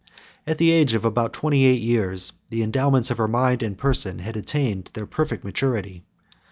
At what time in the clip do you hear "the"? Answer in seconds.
0.57-0.71, 2.49-2.63